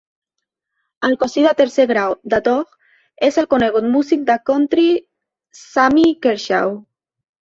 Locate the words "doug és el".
2.47-3.49